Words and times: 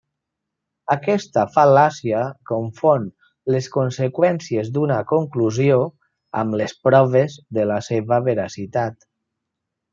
Aquesta 0.93 1.43
fal·làcia 1.57 2.21
confon 2.51 3.05
les 3.57 3.69
conseqüències 3.77 4.73
d'una 4.79 4.99
conclusió 5.13 5.79
amb 6.43 6.61
les 6.63 6.77
proves 6.89 7.39
de 7.59 7.71
la 7.75 7.81
seva 7.93 8.23
veracitat. 8.33 9.11